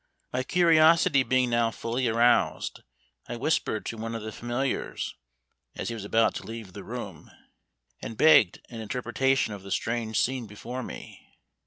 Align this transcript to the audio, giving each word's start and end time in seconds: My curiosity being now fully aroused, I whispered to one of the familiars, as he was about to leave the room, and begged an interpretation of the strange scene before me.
My 0.33 0.41
curiosity 0.41 1.21
being 1.21 1.51
now 1.51 1.69
fully 1.69 2.07
aroused, 2.07 2.79
I 3.29 3.35
whispered 3.35 3.85
to 3.85 3.97
one 3.97 4.15
of 4.15 4.23
the 4.23 4.31
familiars, 4.31 5.13
as 5.75 5.89
he 5.89 5.93
was 5.93 6.05
about 6.05 6.33
to 6.37 6.43
leave 6.43 6.73
the 6.73 6.83
room, 6.83 7.29
and 8.01 8.17
begged 8.17 8.61
an 8.71 8.81
interpretation 8.81 9.53
of 9.53 9.61
the 9.61 9.69
strange 9.69 10.19
scene 10.19 10.47
before 10.47 10.81
me. 10.81 11.21